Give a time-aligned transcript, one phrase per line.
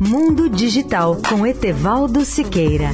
[0.00, 2.90] Mundo Digital com Etevaldo Siqueira.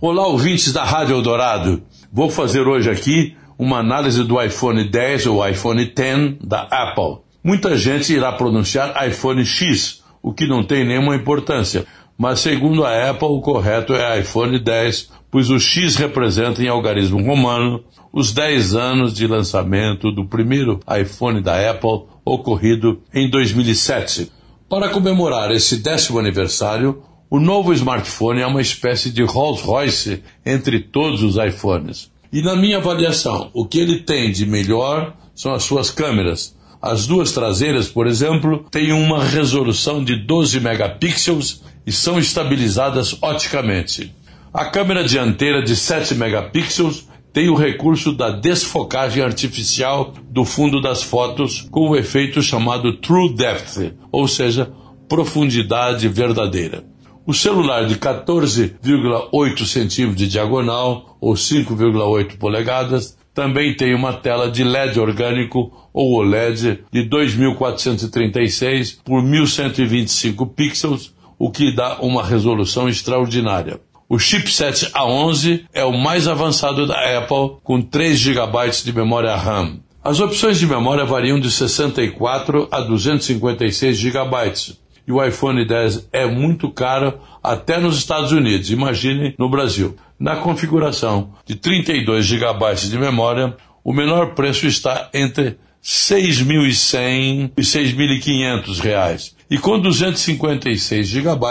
[0.00, 1.82] Olá, ouvintes da Rádio Eldorado.
[2.10, 7.18] Vou fazer hoje aqui uma análise do iPhone 10 ou iPhone 10 da Apple.
[7.44, 11.84] Muita gente irá pronunciar iPhone X, o que não tem nenhuma importância,
[12.16, 17.22] mas segundo a Apple o correto é iPhone 10, pois o X representa em algarismo
[17.24, 24.30] romano os 10 anos de lançamento do primeiro iPhone da Apple ocorrido em 2007.
[24.68, 31.22] Para comemorar esse décimo aniversário, o novo smartphone é uma espécie de Rolls-Royce entre todos
[31.22, 32.10] os iPhones.
[32.32, 36.54] E na minha avaliação, o que ele tem de melhor são as suas câmeras.
[36.82, 44.12] As duas traseiras, por exemplo, têm uma resolução de 12 megapixels e são estabilizadas oticamente.
[44.52, 51.04] A câmera dianteira de 7 megapixels tem o recurso da desfocagem artificial do fundo das
[51.04, 54.72] fotos com o efeito chamado True Depth, ou seja,
[55.08, 56.84] profundidade verdadeira.
[57.24, 64.62] O celular de 14,8 centímetros de diagonal ou 5,8 polegadas também tem uma tela de
[64.62, 73.80] LED orgânico ou OLED de 2436 por 1125 pixels, o que dá uma resolução extraordinária.
[74.08, 79.80] O chipset A11 é o mais avançado da Apple, com 3 GB de memória RAM.
[80.04, 84.76] As opções de memória variam de 64 a 256 GB.
[85.06, 89.96] E o iPhone 10 é muito caro até nos Estados Unidos, imagine no Brasil.
[90.18, 98.78] Na configuração de 32 GB de memória, o menor preço está entre 6.100 e 6.500
[98.80, 99.36] reais.
[99.50, 101.46] E com 256 GB,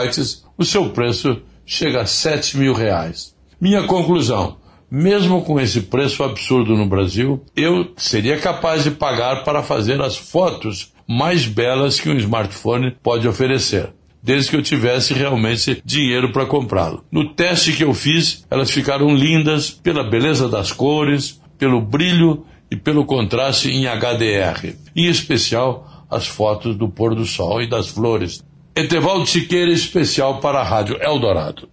[0.58, 3.36] o seu preço chega a 7 mil reais.
[3.60, 4.58] Minha conclusão,
[4.90, 10.18] mesmo com esse preço absurdo no Brasil, eu seria capaz de pagar para fazer as
[10.18, 13.90] fotos mais belas que um smartphone pode oferecer
[14.24, 17.04] desde que eu tivesse realmente dinheiro para comprá-lo.
[17.12, 22.76] No teste que eu fiz, elas ficaram lindas pela beleza das cores, pelo brilho e
[22.76, 28.44] pelo contraste em HDR, em especial as fotos do pôr do sol e das flores.
[28.76, 31.68] Etevaldo Siqueira, especial para a Rádio Eldorado.